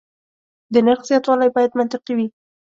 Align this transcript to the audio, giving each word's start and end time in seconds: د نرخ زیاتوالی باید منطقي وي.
د 0.73 0.75
نرخ 0.87 1.01
زیاتوالی 1.09 1.49
باید 1.55 1.77
منطقي 1.79 2.13
وي. 2.17 2.27